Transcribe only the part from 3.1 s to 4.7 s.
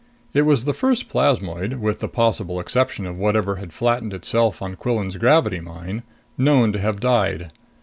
whatever had flattened itself out